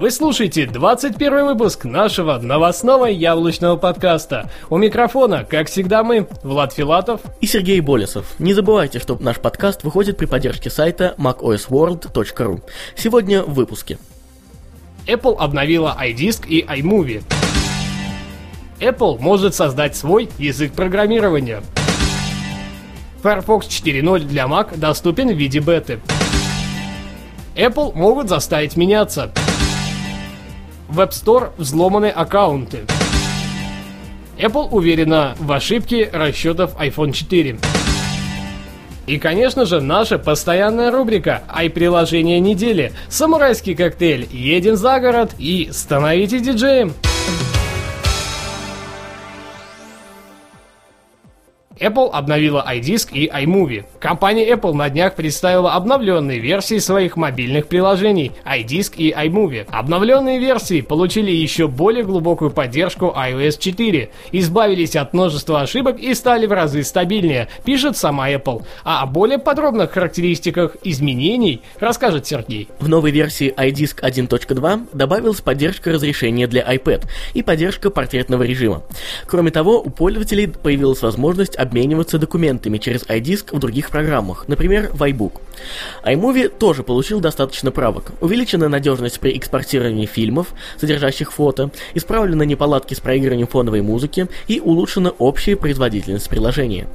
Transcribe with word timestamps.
Вы 0.00 0.10
слушаете 0.10 0.64
21 0.64 1.44
выпуск 1.44 1.84
нашего 1.84 2.38
новостного 2.38 3.04
яблочного 3.04 3.76
подкаста. 3.76 4.50
У 4.70 4.78
микрофона, 4.78 5.44
как 5.44 5.68
всегда, 5.68 6.02
мы, 6.02 6.26
Влад 6.42 6.72
Филатов 6.72 7.20
и 7.42 7.46
Сергей 7.46 7.80
Болесов. 7.80 8.34
Не 8.38 8.54
забывайте, 8.54 8.98
что 8.98 9.18
наш 9.20 9.36
подкаст 9.36 9.84
выходит 9.84 10.16
при 10.16 10.24
поддержке 10.24 10.70
сайта 10.70 11.14
macosworld.ru. 11.18 12.62
Сегодня 12.96 13.42
в 13.42 13.52
выпуске. 13.52 13.98
Apple 15.06 15.36
обновила 15.36 15.94
iDisk 16.02 16.46
и 16.48 16.62
iMovie. 16.62 17.22
Apple 18.78 19.18
может 19.20 19.54
создать 19.54 19.96
свой 19.96 20.30
язык 20.38 20.72
программирования. 20.72 21.62
Firefox 23.22 23.66
4.0 23.66 24.20
для 24.20 24.44
Mac 24.44 24.78
доступен 24.78 25.28
в 25.28 25.36
виде 25.36 25.58
беты. 25.58 26.00
Apple 27.54 27.94
могут 27.94 28.30
заставить 28.30 28.78
меняться. 28.78 29.30
В 30.90 30.98
App 30.98 31.10
Store 31.10 31.50
взломаны 31.56 32.06
аккаунты. 32.06 32.80
Apple 34.36 34.70
уверена 34.70 35.36
в 35.38 35.52
ошибке 35.52 36.10
расчетов 36.12 36.74
iPhone 36.80 37.12
4. 37.12 37.60
И, 39.06 39.18
конечно 39.18 39.66
же, 39.66 39.80
наша 39.80 40.18
постоянная 40.18 40.90
рубрика 40.90 41.44
«Ай-приложение 41.48 42.40
недели», 42.40 42.92
«Самурайский 43.08 43.76
коктейль», 43.76 44.26
«Едем 44.32 44.74
за 44.74 44.98
город» 44.98 45.30
и 45.38 45.68
«Становитесь 45.70 46.42
диджеем». 46.42 46.92
Apple 51.80 52.10
обновила 52.10 52.64
iDisk 52.68 53.08
и 53.12 53.26
iMovie. 53.28 53.84
Компания 53.98 54.50
Apple 54.52 54.74
на 54.74 54.90
днях 54.90 55.14
представила 55.14 55.72
обновленные 55.72 56.38
версии 56.38 56.78
своих 56.78 57.16
мобильных 57.16 57.68
приложений 57.68 58.32
iDisk 58.44 58.96
и 58.96 59.12
iMovie. 59.12 59.66
Обновленные 59.70 60.38
версии 60.38 60.82
получили 60.82 61.30
еще 61.30 61.68
более 61.68 62.04
глубокую 62.04 62.50
поддержку 62.50 63.14
iOS 63.16 63.58
4, 63.58 64.10
избавились 64.32 64.94
от 64.94 65.14
множества 65.14 65.62
ошибок 65.62 65.98
и 65.98 66.14
стали 66.14 66.46
в 66.46 66.52
разы 66.52 66.82
стабильнее, 66.82 67.48
пишет 67.64 67.96
сама 67.96 68.30
Apple. 68.30 68.62
А 68.84 69.02
о 69.02 69.06
более 69.06 69.38
подробных 69.38 69.92
характеристиках 69.92 70.76
изменений 70.84 71.62
расскажет 71.78 72.26
Сергей. 72.26 72.68
В 72.78 72.88
новой 72.88 73.10
версии 73.10 73.54
iDisk 73.56 74.02
1.2 74.02 74.88
добавилась 74.92 75.40
поддержка 75.40 75.92
разрешения 75.92 76.46
для 76.46 76.62
iPad 76.62 77.04
и 77.32 77.42
поддержка 77.42 77.88
портретного 77.88 78.42
режима. 78.42 78.82
Кроме 79.26 79.50
того, 79.50 79.80
у 79.80 79.88
пользователей 79.88 80.46
появилась 80.48 81.00
возможность 81.00 81.56
обмениваться 81.70 82.18
документами 82.18 82.78
через 82.78 83.02
iDisk 83.04 83.56
в 83.56 83.58
других 83.60 83.90
программах, 83.90 84.48
например, 84.48 84.90
в 84.92 85.02
iBook. 85.04 85.40
iMovie 86.04 86.48
тоже 86.48 86.82
получил 86.82 87.20
достаточно 87.20 87.70
правок. 87.70 88.12
Увеличена 88.20 88.68
надежность 88.68 89.20
при 89.20 89.36
экспортировании 89.38 90.06
фильмов, 90.06 90.48
содержащих 90.78 91.32
фото, 91.32 91.70
исправлены 91.94 92.44
неполадки 92.44 92.94
с 92.94 93.00
проигрыванием 93.00 93.46
фоновой 93.46 93.82
музыки 93.82 94.26
и 94.48 94.60
улучшена 94.60 95.10
общая 95.10 95.56
производительность 95.56 96.28
приложения. 96.28 96.88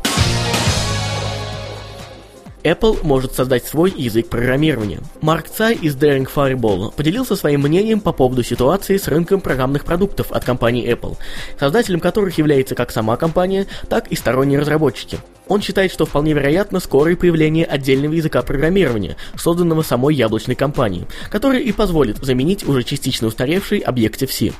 Apple 2.65 2.97
может 3.03 3.35
создать 3.35 3.65
свой 3.65 3.93
язык 3.95 4.27
программирования. 4.27 4.99
Марк 5.21 5.47
Цай 5.47 5.75
из 5.75 5.95
Daring 5.95 6.27
Fireball 6.27 6.91
поделился 6.95 7.35
своим 7.35 7.61
мнением 7.61 7.99
по 7.99 8.11
поводу 8.11 8.41
ситуации 8.41 8.97
с 8.97 9.07
рынком 9.07 9.39
программных 9.39 9.85
продуктов 9.85 10.31
от 10.31 10.43
компании 10.43 10.91
Apple, 10.91 11.15
создателем 11.59 11.99
которых 11.99 12.39
является 12.39 12.73
как 12.73 12.89
сама 12.89 13.17
компания, 13.17 13.67
так 13.87 14.07
и 14.07 14.15
сторонние 14.15 14.59
разработчики. 14.59 15.19
Он 15.47 15.61
считает, 15.61 15.91
что 15.91 16.05
вполне 16.05 16.33
вероятно 16.33 16.79
скорое 16.79 17.15
появление 17.15 17.65
отдельного 17.65 18.13
языка 18.13 18.41
программирования, 18.41 19.15
созданного 19.37 19.83
самой 19.83 20.15
яблочной 20.15 20.55
компанией, 20.55 21.05
который 21.29 21.61
и 21.61 21.71
позволит 21.71 22.17
заменить 22.17 22.67
уже 22.67 22.83
частично 22.83 23.27
устаревший 23.27 23.79
Objective-C. 23.79 24.53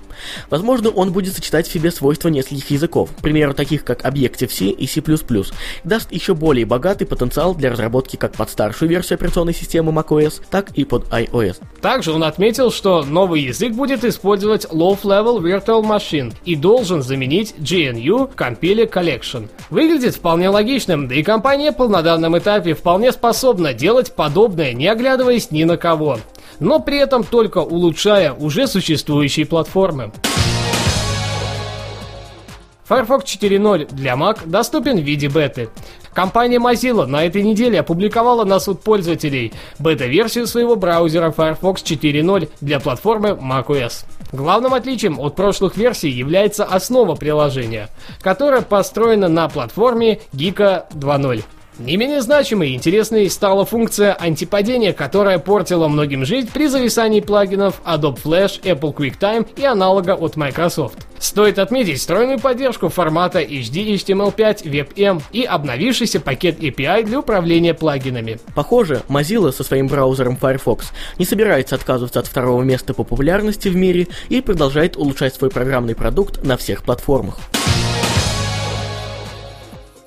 Возможно, 0.49 0.89
он 0.89 1.11
будет 1.11 1.33
сочетать 1.33 1.67
в 1.67 1.71
себе 1.71 1.91
свойства 1.91 2.29
нескольких 2.29 2.69
языков, 2.69 3.09
к 3.17 3.21
примеру, 3.21 3.53
таких 3.53 3.83
как 3.83 4.05
Objective-C 4.05 4.65
и 4.65 4.87
C++, 4.87 5.01
и 5.01 5.43
даст 5.83 6.11
еще 6.11 6.35
более 6.35 6.65
богатый 6.65 7.05
потенциал 7.05 7.55
для 7.55 7.71
разработки 7.71 8.15
как 8.15 8.33
под 8.33 8.49
старшую 8.49 8.89
версию 8.89 9.15
операционной 9.15 9.53
системы 9.53 9.91
macOS, 9.91 10.41
так 10.49 10.71
и 10.71 10.85
под 10.85 11.07
iOS. 11.09 11.61
Также 11.81 12.11
он 12.11 12.23
отметил, 12.23 12.71
что 12.71 13.03
новый 13.03 13.41
язык 13.41 13.73
будет 13.73 14.03
использовать 14.03 14.65
Low-Level 14.65 15.39
Virtual 15.41 15.81
Machine 15.83 16.33
и 16.45 16.55
должен 16.55 17.01
заменить 17.01 17.55
GNU 17.57 18.33
Compile 18.35 18.89
Collection. 18.89 19.49
Выглядит 19.69 20.15
вполне 20.15 20.49
логично 20.49 20.74
логичным, 20.75 21.07
да 21.07 21.15
и 21.15 21.23
компания 21.23 21.69
Apple 21.69 21.87
на 21.87 22.01
данном 22.01 22.37
этапе 22.37 22.73
вполне 22.73 23.11
способна 23.11 23.73
делать 23.73 24.13
подобное, 24.13 24.73
не 24.73 24.87
оглядываясь 24.87 25.51
ни 25.51 25.63
на 25.63 25.77
кого. 25.77 26.19
Но 26.59 26.79
при 26.79 26.97
этом 26.97 27.23
только 27.23 27.59
улучшая 27.59 28.33
уже 28.33 28.67
существующие 28.67 29.45
платформы. 29.45 30.11
Firefox 32.87 33.25
4.0 33.25 33.93
для 33.93 34.13
Mac 34.13 34.45
доступен 34.45 34.97
в 34.97 35.03
виде 35.03 35.27
беты. 35.27 35.69
Компания 36.13 36.59
Mozilla 36.59 37.05
на 37.07 37.25
этой 37.25 37.41
неделе 37.41 37.79
опубликовала 37.79 38.45
на 38.45 38.59
суд 38.59 38.81
пользователей 38.81 39.53
бета-версию 39.79 40.45
своего 40.45 40.75
браузера 40.75 41.31
Firefox 41.31 41.83
4.0 41.83 42.49
для 42.61 42.79
платформы 42.79 43.29
macOS. 43.29 44.05
Главным 44.31 44.73
отличием 44.73 45.19
от 45.19 45.35
прошлых 45.35 45.77
версий 45.77 46.09
является 46.09 46.63
основа 46.63 47.15
приложения, 47.15 47.89
которая 48.21 48.61
построена 48.61 49.29
на 49.29 49.49
платформе 49.49 50.19
Geeka 50.31 50.85
2.0. 50.93 51.43
Не 51.79 51.97
менее 51.97 52.21
значимой 52.21 52.69
и 52.69 52.75
интересной 52.75 53.29
стала 53.29 53.65
функция 53.65 54.13
антипадения, 54.13 54.93
которая 54.93 55.39
портила 55.39 55.89
многим 55.89 56.23
жизнь 56.23 56.49
при 56.53 56.67
зависании 56.67 57.19
плагинов 57.19 57.81
Adobe 57.83 58.21
Flash, 58.23 58.61
Apple 58.61 58.93
QuickTime 58.93 59.47
и 59.57 59.65
аналога 59.65 60.11
от 60.11 60.37
Microsoft. 60.37 61.05
Стоит 61.25 61.57
отметить 61.57 61.99
стройную 61.99 62.39
поддержку 62.39 62.87
формата 62.89 63.41
HD 63.41 63.95
HTML5 63.95 64.63
WebM 64.63 65.23
и 65.31 65.43
обновившийся 65.43 66.19
пакет 66.19 66.59
API 66.59 67.01
для 67.01 67.17
управления 67.19 67.73
плагинами. 67.73 68.37
Похоже, 68.53 69.01
Mozilla 69.09 69.51
со 69.51 69.63
своим 69.63 69.87
браузером 69.87 70.37
Firefox 70.37 70.91
не 71.17 71.25
собирается 71.25 71.73
отказываться 71.73 72.19
от 72.19 72.27
второго 72.27 72.61
места 72.61 72.93
по 72.93 73.03
популярности 73.03 73.69
в 73.69 73.75
мире 73.75 74.07
и 74.29 74.39
продолжает 74.39 74.97
улучшать 74.97 75.33
свой 75.33 75.49
программный 75.49 75.95
продукт 75.95 76.43
на 76.43 76.57
всех 76.57 76.83
платформах. 76.83 77.39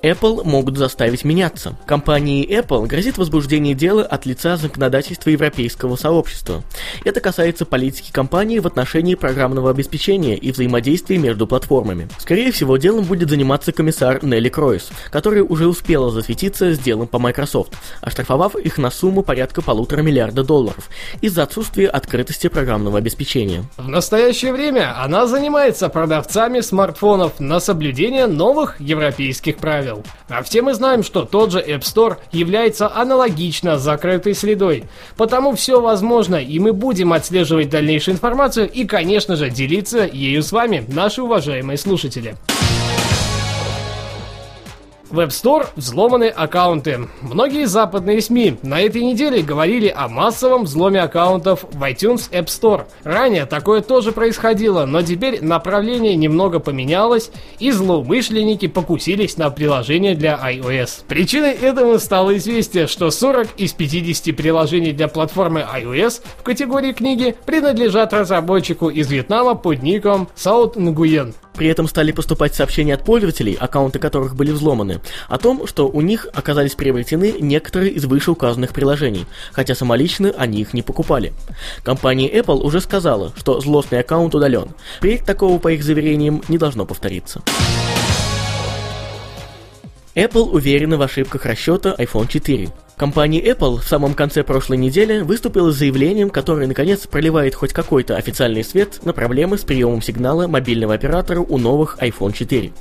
Apple 0.01 0.45
могут 0.45 0.77
заставить 0.77 1.25
меняться. 1.25 1.75
Компании 1.85 2.47
Apple 2.47 2.87
грозит 2.87 3.17
возбуждение 3.17 3.75
дела 3.75 4.03
от 4.03 4.25
лица 4.25 4.55
законодательства 4.55 5.29
Европейского 5.29 5.97
сообщества. 5.97 6.63
Это 7.03 7.19
касается 7.19 7.65
политики 7.65 8.11
компании 8.11 8.59
в 8.59 8.67
отношении 8.67 9.15
программного 9.15 9.71
обеспечения 9.71 10.37
и 10.37 10.51
взаимодействия 10.51 11.17
между 11.17 11.47
платформами. 11.47 12.07
Скорее 12.17 12.53
всего, 12.53 12.77
делом 12.77 13.05
будет 13.05 13.29
заниматься 13.29 13.73
комиссар 13.73 14.23
Нелли 14.23 14.47
Кройс, 14.47 14.89
которая 15.11 15.43
уже 15.43 15.67
успела 15.67 16.11
засветиться 16.11 16.73
с 16.73 16.79
делом 16.79 17.07
по 17.07 17.19
Microsoft, 17.19 17.73
оштрафовав 17.99 18.55
их 18.55 18.77
на 18.77 18.91
сумму 18.91 19.21
порядка 19.21 19.61
полутора 19.61 20.01
миллиарда 20.01 20.43
долларов 20.43 20.89
из-за 21.19 21.43
отсутствия 21.43 21.89
открытости 21.89 22.47
программного 22.47 22.99
обеспечения. 22.99 23.65
В 23.75 23.89
настоящее 23.89 24.53
время 24.53 25.03
она 25.03 25.27
занимается 25.27 25.89
продавцами 25.89 26.61
смартфонов 26.61 27.41
на 27.41 27.59
соблюдение 27.59 28.27
новых 28.27 28.79
европейских 28.79 29.57
правил 29.57 29.88
правил. 29.89 30.03
А 30.27 30.43
все 30.43 30.61
мы 30.61 30.73
знаем, 30.73 31.03
что 31.03 31.25
тот 31.25 31.51
же 31.51 31.59
App 31.59 31.81
Store 31.81 32.17
является 32.31 32.93
аналогично 32.93 33.77
закрытой 33.77 34.35
средой. 34.35 34.85
Потому 35.17 35.55
все 35.55 35.81
возможно, 35.81 36.35
и 36.35 36.59
мы 36.59 36.73
будем 36.73 37.13
отслеживать 37.13 37.69
дальнейшую 37.69 38.15
информацию 38.15 38.69
и, 38.69 38.85
конечно 38.85 39.35
же, 39.35 39.49
делиться 39.49 40.07
ею 40.11 40.43
с 40.43 40.51
вами, 40.51 40.85
наши 40.87 41.21
уважаемые 41.21 41.77
слушатели. 41.77 42.35
В 45.09 45.21
App 45.21 45.29
Store 45.29 45.65
взломаны 45.75 46.25
аккаунты. 46.25 47.07
Многие 47.21 47.65
западные 47.65 48.21
СМИ 48.21 48.59
на 48.61 48.79
этой 48.79 49.03
неделе 49.03 49.41
говорили 49.41 49.91
о 49.95 50.07
массовом 50.07 50.65
взломе 50.65 51.01
аккаунтов 51.01 51.63
в 51.63 51.81
iTunes 51.83 52.29
App 52.31 52.45
Store. 52.45 52.83
Ранее 53.03 53.47
такое 53.47 53.81
тоже 53.81 54.11
происходило, 54.11 54.85
но 54.85 55.01
теперь 55.01 55.43
направление 55.43 56.15
немного 56.15 56.59
поменялось, 56.59 57.31
и 57.57 57.71
злоумышленники 57.71 58.67
покусились 58.67 59.37
на 59.37 59.49
приложение 59.49 60.13
для 60.13 60.35
iOS. 60.35 61.05
Причиной 61.07 61.53
этому 61.53 61.97
стало 61.97 62.37
известие, 62.37 62.85
что 62.85 63.09
40 63.09 63.47
из 63.57 63.73
50 63.73 64.35
приложений 64.35 64.91
для 64.91 65.07
платформы 65.07 65.61
iOS 65.61 66.21
в 66.37 66.43
категории 66.43 66.93
книги 66.93 67.35
принадлежат 67.47 68.13
разработчику 68.13 68.89
из 68.89 69.09
Вьетнама 69.09 69.55
под 69.55 69.81
ником 69.81 70.29
Саут 70.35 70.75
Нгуен. 70.75 71.33
При 71.59 71.67
этом 71.67 71.89
стали 71.89 72.13
поступать 72.13 72.55
сообщения 72.55 72.93
от 72.93 73.03
пользователей, 73.03 73.57
аккаунты 73.59 73.99
которых 73.99 74.33
были 74.33 74.51
взломаны, 74.51 75.01
о 75.27 75.37
том, 75.37 75.67
что 75.67 75.89
у 75.89 75.99
них 75.99 76.25
оказались 76.33 76.73
приобретены 76.73 77.35
некоторые 77.41 77.91
из 77.91 78.05
вышеуказанных 78.05 78.71
приложений, 78.71 79.25
хотя 79.51 79.75
самолично 79.75 80.33
они 80.37 80.61
их 80.61 80.73
не 80.73 80.83
покупали. 80.83 81.33
Компания 81.83 82.31
Apple 82.31 82.61
уже 82.61 82.79
сказала, 82.79 83.33
что 83.35 83.59
злостный 83.59 83.99
аккаунт 83.99 84.33
удален. 84.35 84.69
Впредь 84.99 85.25
такого, 85.25 85.59
по 85.59 85.67
их 85.67 85.83
заверениям, 85.83 86.41
не 86.47 86.57
должно 86.57 86.85
повториться. 86.85 87.41
Apple 90.15 90.49
уверена 90.51 90.95
в 90.95 91.01
ошибках 91.01 91.45
расчета 91.45 91.93
iPhone 91.97 92.29
4. 92.29 92.69
Компания 92.99 93.39
Apple 93.39 93.79
в 93.79 93.87
самом 93.87 94.13
конце 94.13 94.43
прошлой 94.43 94.75
недели 94.75 95.21
выступила 95.21 95.71
с 95.71 95.77
заявлением, 95.77 96.29
которое 96.29 96.67
наконец 96.67 97.07
проливает 97.07 97.55
хоть 97.55 97.71
какой-то 97.71 98.17
официальный 98.17 98.61
свет 98.61 98.99
на 99.05 99.13
проблемы 99.13 99.57
с 99.57 99.61
приемом 99.61 100.01
сигнала 100.01 100.47
мобильного 100.47 100.95
оператора 100.95 101.39
у 101.39 101.57
новых 101.57 101.97
iPhone 102.01 102.33
4. 102.33 102.73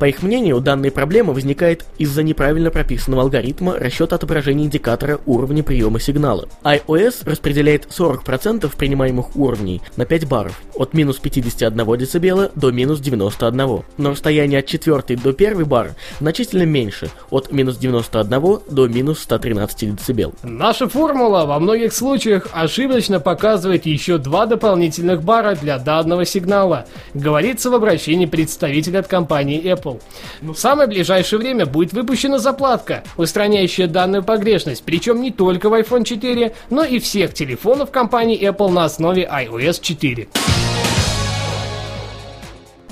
По 0.00 0.08
их 0.08 0.24
мнению, 0.24 0.58
данная 0.58 0.90
проблема 0.90 1.32
возникает 1.32 1.84
из-за 1.98 2.24
неправильно 2.24 2.72
прописанного 2.72 3.22
алгоритма 3.22 3.76
расчета 3.78 4.16
отображения 4.16 4.64
индикатора 4.64 5.20
уровня 5.24 5.62
приема 5.62 6.00
сигнала. 6.00 6.48
iOS 6.64 7.30
распределяет 7.30 7.86
40% 7.96 8.68
принимаемых 8.76 9.36
уровней 9.36 9.82
на 9.96 10.04
5 10.04 10.26
баров, 10.26 10.60
от 10.74 10.94
минус 10.94 11.18
51 11.18 11.76
дБ 11.76 12.56
до 12.56 12.72
минус 12.72 12.98
91, 12.98 13.84
но 13.98 14.10
расстояние 14.10 14.58
от 14.58 14.66
4 14.66 15.16
до 15.16 15.30
1 15.30 15.64
бар 15.64 15.94
значительно 16.18 16.64
меньше, 16.64 17.08
от 17.30 17.52
минус 17.52 17.76
91 17.76 18.58
до 18.68 18.88
минус 18.88 19.20
113 19.20 19.59
12 19.66 20.06
дБ. 20.06 20.34
Наша 20.42 20.88
формула 20.88 21.44
во 21.44 21.58
многих 21.58 21.92
случаях 21.92 22.48
ошибочно 22.52 23.20
показывает 23.20 23.86
еще 23.86 24.18
два 24.18 24.46
дополнительных 24.46 25.22
бара 25.22 25.54
для 25.54 25.78
данного 25.78 26.24
сигнала, 26.24 26.86
говорится 27.14 27.70
в 27.70 27.74
обращении 27.74 28.26
представителя 28.26 29.00
от 29.00 29.06
компании 29.06 29.62
Apple. 29.62 30.00
В 30.40 30.54
самое 30.54 30.88
ближайшее 30.88 31.38
время 31.38 31.66
будет 31.66 31.92
выпущена 31.92 32.38
заплатка, 32.38 33.04
устраняющая 33.16 33.86
данную 33.86 34.22
погрешность, 34.22 34.82
причем 34.84 35.20
не 35.20 35.30
только 35.30 35.68
в 35.68 35.74
iPhone 35.74 36.04
4, 36.04 36.52
но 36.70 36.84
и 36.84 36.98
всех 36.98 37.34
телефонов 37.34 37.90
компании 37.90 38.40
Apple 38.40 38.70
на 38.70 38.84
основе 38.84 39.28
iOS 39.30 39.80
4. 39.80 40.28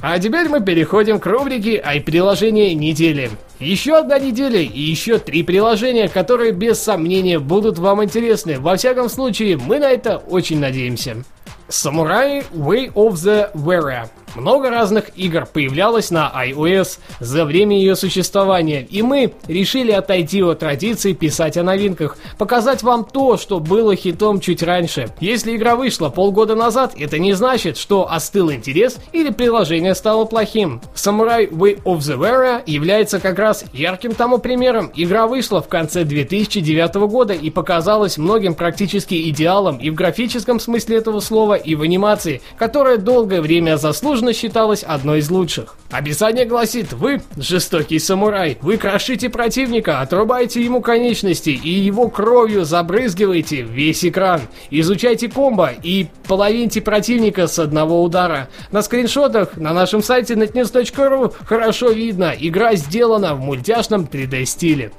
А 0.01 0.19
теперь 0.21 0.49
мы 0.49 0.61
переходим 0.61 1.19
к 1.19 1.27
рубрике 1.27 1.83
«Ай-приложение 1.85 2.73
недели». 2.75 3.31
Еще 3.59 3.97
одна 3.97 4.21
неделя 4.21 4.61
и 4.61 4.81
еще 4.81 5.19
три 5.19 5.43
приложения, 5.43 6.09
которые 6.09 6.53
без 6.53 6.81
сомнения 6.81 7.41
будут 7.41 7.79
вам 7.79 8.05
интересны. 8.05 8.61
Во 8.61 8.77
всяком 8.77 9.09
случае, 9.09 9.57
мы 9.57 9.81
на 9.81 9.91
это 9.91 10.19
очень 10.19 10.61
надеемся. 10.61 11.25
Samurai 11.69 12.45
Way 12.55 12.93
of 12.93 13.15
the 13.15 13.53
Warrior. 13.55 14.09
Много 14.37 14.71
разных 14.71 15.11
игр 15.17 15.47
появлялось 15.47 16.11
на 16.11 16.33
iOS 16.47 16.99
за 17.21 17.45
время 17.45 17.77
ее 17.77 17.97
существования, 17.97 18.87
и 18.89 19.03
мы 19.03 19.33
решили 19.47 19.93
отойти 19.93 20.43
от 20.43 20.61
традиции 20.61 21.13
писать 21.13 21.57
о 21.57 21.63
новинках, 21.63 22.17
показать 22.37 22.83
вам 22.83 23.05
то, 23.05 23.37
что 23.37 23.61
было 23.61 23.97
хитом 23.97 24.41
чуть 24.41 24.63
раньше. 24.63 25.09
Если 25.21 25.57
игра 25.57 25.77
вышла 25.77 26.09
полгода 26.09 26.55
назад, 26.55 26.95
это 26.99 27.19
не 27.19 27.33
значит, 27.33 27.77
что 27.77 28.11
остыл 28.11 28.53
интерес 28.53 28.99
или 29.13 29.31
приложение 29.31 29.95
стало 29.95 30.25
плохим. 30.25 30.81
Samurai 30.95 31.49
Way 31.49 31.83
of 31.83 31.99
the 31.99 32.19
Warrior 32.19 32.63
является 32.67 33.21
как 33.21 33.39
раз 33.39 33.65
ярким 33.73 34.15
тому 34.15 34.39
примером. 34.39 34.91
Игра 34.95 35.27
вышла 35.27 35.63
в 35.63 35.69
конце 35.69 36.05
2009 36.05 36.95
года 37.09 37.33
и 37.33 37.51
показалась 37.51 38.19
многим 38.19 38.55
практически 38.55 39.29
идеалом 39.31 39.79
и 39.79 39.91
в 39.91 39.95
графическом 39.95 40.61
смысле 40.61 40.99
этого 40.99 41.21
слова, 41.21 41.55
и 41.55 41.75
в 41.75 41.83
анимации, 41.83 42.41
которая 42.59 42.99
долгое 42.99 43.41
время 43.41 43.77
заслуженно 44.19 44.33
считалась 44.33 44.83
одной 44.83 45.21
из 45.21 45.31
лучших. 45.31 45.77
Описание 45.91 46.45
гласит, 46.45 46.93
вы, 46.93 47.23
жестокий 47.37 47.99
самурай, 47.99 48.59
вы 48.61 48.77
крошите 48.77 49.31
противника, 49.31 50.01
отрубаете 50.01 50.63
ему 50.63 50.81
конечности 50.81 51.51
и 51.51 51.71
его 51.71 52.09
кровью 52.09 52.65
забрызгиваете 52.65 53.63
весь 53.63 54.05
экран. 54.05 54.43
Изучайте 54.71 55.29
комбо 55.29 55.71
и 55.83 56.09
половиньте 56.27 56.81
противника 56.81 57.47
с 57.47 57.59
одного 57.59 58.03
удара. 58.03 58.49
На 58.71 58.83
скриншотах 58.83 59.57
на 59.57 59.73
нашем 59.73 60.03
сайте 60.03 60.35
netnews.ru 60.35 61.33
хорошо 61.45 61.91
видно, 61.91 62.35
игра 62.39 62.75
сделана 62.75 63.35
в 63.35 63.41
мультяшном 63.41 64.03
3D 64.03 64.45
стиле. 64.45 64.93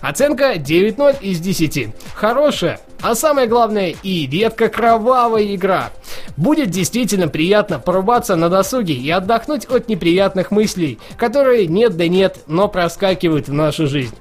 Оценка 0.00 0.54
9.0 0.54 1.22
из 1.22 1.40
10. 1.40 1.94
Хорошая, 2.14 2.80
а 3.04 3.14
самое 3.14 3.46
главное 3.46 3.94
и 4.02 4.26
редко 4.26 4.70
кровавая 4.70 5.54
игра. 5.54 5.90
Будет 6.38 6.70
действительно 6.70 7.28
приятно 7.28 7.78
порубаться 7.78 8.34
на 8.34 8.48
досуге 8.48 8.94
и 8.94 9.10
отдохнуть 9.10 9.66
от 9.66 9.88
неприятных 9.88 10.50
мыслей, 10.50 10.98
которые 11.18 11.66
нет 11.66 11.98
да 11.98 12.08
нет, 12.08 12.38
но 12.46 12.66
проскакивают 12.66 13.48
в 13.48 13.52
нашу 13.52 13.88
жизнь. 13.88 14.14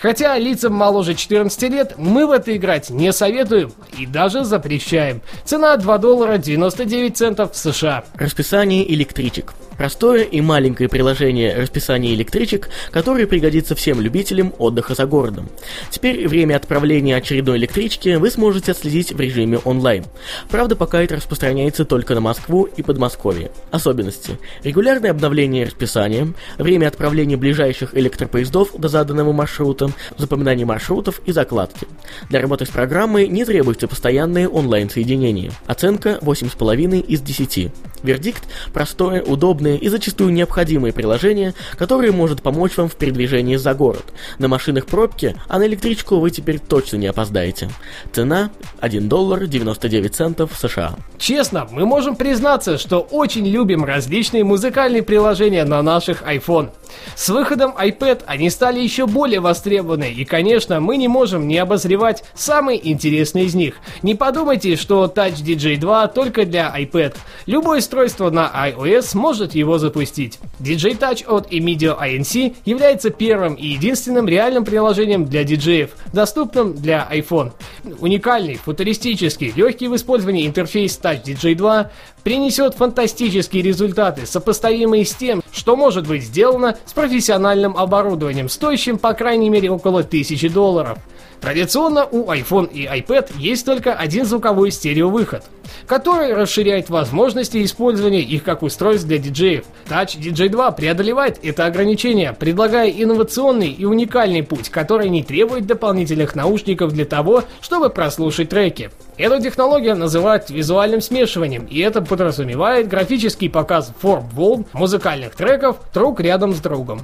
Хотя 0.00 0.36
лицам 0.38 0.74
моложе 0.74 1.14
14 1.14 1.70
лет 1.70 1.94
мы 1.98 2.26
в 2.26 2.32
это 2.32 2.56
играть 2.56 2.90
не 2.90 3.12
советуем 3.12 3.72
и 3.96 4.06
даже 4.06 4.42
запрещаем. 4.42 5.22
Цена 5.44 5.76
2 5.76 5.98
доллара 5.98 6.36
99 6.36 7.16
центов 7.16 7.56
США. 7.56 8.04
Расписание 8.16 8.92
электричек. 8.92 9.54
Простое 9.76 10.22
и 10.22 10.40
маленькое 10.40 10.88
приложение 10.88 11.54
расписания 11.54 12.14
электричек, 12.14 12.68
которое 12.90 13.26
пригодится 13.26 13.74
всем 13.74 14.00
любителям 14.00 14.54
отдыха 14.58 14.94
за 14.94 15.06
городом. 15.06 15.48
Теперь 15.90 16.26
время 16.28 16.56
отправления 16.56 17.16
очередной 17.16 17.58
электрички 17.58 18.16
вы 18.16 18.30
сможете 18.30 18.72
отследить 18.72 19.12
в 19.12 19.20
режиме 19.20 19.58
онлайн. 19.58 20.04
Правда, 20.48 20.76
пока 20.76 21.02
это 21.02 21.16
распространяется 21.16 21.84
только 21.84 22.14
на 22.14 22.20
Москву 22.20 22.64
и 22.64 22.82
Подмосковье. 22.82 23.50
Особенности. 23.70 24.38
Регулярное 24.62 25.10
обновление 25.10 25.66
расписания, 25.66 26.32
время 26.58 26.88
отправления 26.88 27.36
ближайших 27.36 27.96
электропоездов 27.96 28.74
до 28.76 28.88
заданного 28.88 29.32
маршрута, 29.32 29.90
запоминание 30.16 30.66
маршрутов 30.66 31.20
и 31.26 31.32
закладки. 31.32 31.86
Для 32.30 32.40
работы 32.40 32.64
с 32.64 32.70
программой 32.70 33.28
не 33.28 33.44
требуется 33.44 33.88
постоянное 33.88 34.48
онлайн-соединение. 34.48 35.52
Оценка 35.66 36.18
8,5 36.22 37.00
из 37.00 37.20
10. 37.20 37.72
Вердикт– 38.02 38.42
простое, 38.72 39.22
удобное 39.22 39.76
и 39.76 39.88
зачастую 39.88 40.32
необходимое 40.32 40.92
приложение, 40.92 41.54
которое 41.76 42.12
может 42.12 42.42
помочь 42.42 42.76
вам 42.76 42.88
в 42.88 42.96
передвижении 42.96 43.56
за 43.56 43.74
город. 43.74 44.04
На 44.38 44.48
машинах 44.48 44.86
пробки, 44.86 45.36
а 45.48 45.58
на 45.58 45.66
электричку 45.66 46.16
вы 46.18 46.30
теперь 46.30 46.58
точно 46.58 46.96
не 46.96 47.06
опоздаете. 47.06 47.70
Цена– 48.12 48.50
1 48.80 49.08
доллар 49.08 49.46
99 49.46 50.14
центов 50.14 50.52
США. 50.58 50.94
Честно, 51.18 51.66
мы 51.70 51.86
можем 51.86 52.16
признаться, 52.16 52.78
что 52.78 53.00
очень 53.00 53.46
любим 53.46 53.84
различные 53.84 54.44
музыкальные 54.44 55.02
приложения 55.02 55.64
на 55.64 55.82
наших 55.82 56.22
iPhone. 56.22 56.70
С 57.14 57.28
выходом 57.28 57.74
iPad 57.76 58.22
они 58.26 58.50
стали 58.50 58.80
еще 58.80 59.06
более 59.06 59.40
востребованы, 59.40 60.12
и, 60.12 60.24
конечно, 60.24 60.80
мы 60.80 60.96
не 60.96 61.08
можем 61.08 61.48
не 61.48 61.58
обозревать 61.58 62.24
самые 62.34 62.88
интересные 62.90 63.46
из 63.46 63.54
них. 63.54 63.76
Не 64.02 64.14
подумайте, 64.14 64.76
что 64.76 65.04
Touch 65.06 65.42
DJ 65.42 65.78
2 65.78 66.08
только 66.08 66.44
для 66.44 66.72
iPad. 66.78 67.16
Любое 67.46 67.80
устройство 67.96 68.28
на 68.28 68.52
iOS 68.54 69.16
может 69.16 69.54
его 69.54 69.78
запустить. 69.78 70.38
DJ 70.60 70.98
Touch 70.98 71.24
от 71.26 71.50
Emedio 71.50 71.98
INC 71.98 72.56
является 72.66 73.08
первым 73.08 73.54
и 73.54 73.68
единственным 73.68 74.28
реальным 74.28 74.66
приложением 74.66 75.24
для 75.24 75.44
диджеев, 75.44 75.92
доступным 76.12 76.74
для 76.74 77.08
iPhone. 77.10 77.52
Уникальный, 78.00 78.56
футуристический, 78.56 79.50
легкий 79.56 79.88
в 79.88 79.96
использовании 79.96 80.46
интерфейс 80.46 81.00
Touch 81.02 81.24
DJ 81.24 81.54
2 81.54 81.90
принесет 82.22 82.74
фантастические 82.74 83.62
результаты, 83.62 84.26
сопоставимые 84.26 85.06
с 85.06 85.14
тем, 85.14 85.42
что 85.50 85.74
может 85.74 86.06
быть 86.06 86.22
сделано 86.22 86.76
с 86.84 86.92
профессиональным 86.92 87.78
оборудованием, 87.78 88.50
стоящим 88.50 88.98
по 88.98 89.14
крайней 89.14 89.48
мере 89.48 89.70
около 89.70 90.00
1000 90.00 90.50
долларов. 90.50 90.98
Традиционно 91.40 92.06
у 92.06 92.30
iPhone 92.30 92.70
и 92.72 92.86
iPad 92.86 93.32
есть 93.38 93.64
только 93.64 93.94
один 93.94 94.24
звуковой 94.24 94.70
стереовыход, 94.70 95.42
который 95.86 96.32
расширяет 96.34 96.90
возможности 96.90 97.62
использования 97.62 98.22
их 98.22 98.42
как 98.42 98.62
устройств 98.62 99.06
для 99.06 99.18
диджеев. 99.18 99.64
Touch 99.88 100.18
DJ 100.18 100.48
2 100.48 100.70
преодолевает 100.72 101.38
это 101.42 101.66
ограничение, 101.66 102.32
предлагая 102.32 102.90
инновационный 102.90 103.70
и 103.70 103.84
уникальный 103.84 104.42
путь, 104.42 104.70
который 104.70 105.08
не 105.08 105.22
требует 105.22 105.66
дополнительных 105.66 106.34
наушников 106.34 106.92
для 106.92 107.04
того, 107.04 107.44
чтобы 107.60 107.90
прослушать 107.90 108.48
треки. 108.48 108.90
Эту 109.16 109.40
технологию 109.40 109.96
называют 109.96 110.50
визуальным 110.50 111.00
смешиванием, 111.00 111.66
и 111.66 111.78
это 111.80 112.02
подразумевает 112.02 112.88
графический 112.88 113.48
показ 113.48 113.92
форм 114.00 114.28
волн 114.32 114.66
музыкальных 114.72 115.34
треков 115.34 115.76
друг 115.94 116.20
рядом 116.20 116.52
с 116.54 116.60
другом. 116.60 117.02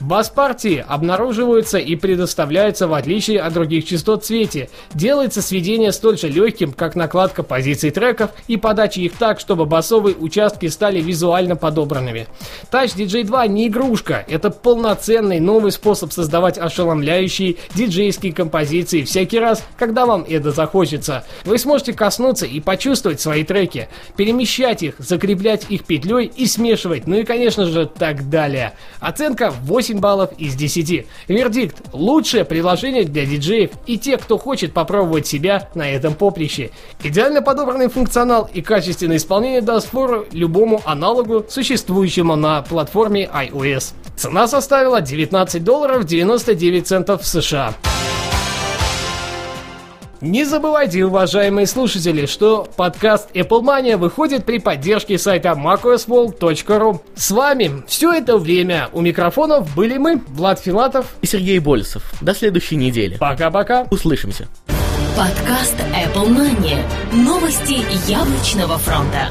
Бас-партии 0.00 0.84
обнаруживаются 0.86 1.78
и 1.78 1.96
предоставляются 1.96 2.86
в 2.86 2.94
отличие 2.94 3.40
от 3.40 3.52
других 3.54 3.86
частот 3.86 4.24
цвете. 4.24 4.68
Делается 4.92 5.40
сведение 5.40 5.92
столь 5.92 6.18
же 6.18 6.28
легким, 6.28 6.72
как 6.72 6.96
накладка 6.96 7.42
позиций 7.42 7.90
треков 7.90 8.30
и 8.46 8.56
подача 8.56 9.00
их 9.00 9.14
так, 9.16 9.40
чтобы 9.40 9.64
басовые 9.64 10.14
участки 10.16 10.66
стали 10.66 11.00
визуально 11.00 11.56
подобранными. 11.56 12.26
Touch 12.70 12.96
DJ 12.96 13.24
2 13.24 13.46
не 13.46 13.68
игрушка, 13.68 14.24
это 14.28 14.50
полноценный 14.50 15.40
новый 15.40 15.72
способ 15.72 16.12
создавать 16.12 16.58
ошеломляющие 16.58 17.56
диджейские 17.74 18.32
композиции 18.32 19.02
всякий 19.02 19.38
раз, 19.38 19.64
когда 19.78 20.04
вам 20.04 20.26
это 20.28 20.50
захочется. 20.50 21.24
Вы 21.44 21.58
сможете 21.58 21.94
коснуться 21.94 22.44
и 22.44 22.60
почувствовать 22.60 23.20
свои 23.20 23.44
треки, 23.44 23.88
перемещать 24.16 24.82
их, 24.82 24.96
закреплять 24.98 25.70
их 25.70 25.84
петлей 25.84 26.26
и 26.26 26.46
смешивать, 26.46 27.06
ну 27.06 27.16
и 27.16 27.24
конечно 27.24 27.64
же 27.64 27.86
так 27.86 28.28
далее. 28.28 28.74
Оценка 29.00 29.50
8 29.62 29.85
баллов 29.94 30.30
из 30.38 30.54
10. 30.54 31.06
Вердикт– 31.28 31.76
лучшее 31.92 32.44
приложение 32.44 33.04
для 33.04 33.26
диджеев 33.26 33.70
и 33.86 33.98
тех, 33.98 34.20
кто 34.20 34.38
хочет 34.38 34.72
попробовать 34.72 35.26
себя 35.26 35.68
на 35.74 35.90
этом 35.90 36.14
поприще. 36.14 36.70
Идеально 37.02 37.42
подобранный 37.42 37.88
функционал 37.88 38.48
и 38.52 38.62
качественное 38.62 39.16
исполнение 39.16 39.60
даст 39.60 39.88
фору 39.88 40.26
любому 40.32 40.80
аналогу, 40.84 41.44
существующему 41.48 42.36
на 42.36 42.62
платформе 42.62 43.30
iOS. 43.32 43.92
Цена 44.16 44.48
составила 44.48 45.00
19 45.00 45.62
долларов 45.62 46.04
99 46.04 46.86
центов 46.86 47.26
США. 47.26 47.74
Не 50.20 50.44
забывайте, 50.44 51.04
уважаемые 51.04 51.66
слушатели, 51.66 52.26
что 52.26 52.66
подкаст 52.76 53.28
Apple 53.34 53.62
Mania 53.62 53.96
выходит 53.96 54.44
при 54.44 54.58
поддержке 54.58 55.18
сайта 55.18 55.50
macosworld.ru. 55.50 57.00
С 57.14 57.30
вами 57.30 57.82
все 57.86 58.12
это 58.12 58.38
время 58.38 58.88
у 58.92 59.02
микрофонов 59.02 59.74
были 59.74 59.98
мы, 59.98 60.22
Влад 60.28 60.60
Филатов 60.60 61.16
и 61.20 61.26
Сергей 61.26 61.58
Болесов. 61.58 62.02
До 62.20 62.34
следующей 62.34 62.76
недели. 62.76 63.16
Пока-пока. 63.18 63.86
Услышимся. 63.90 64.48
Подкаст 65.16 65.76
Apple 65.94 66.28
Mania. 66.28 66.82
Новости 67.12 67.84
яблочного 68.10 68.78
фронта. 68.78 69.30